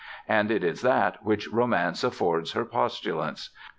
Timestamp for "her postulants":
2.53-3.51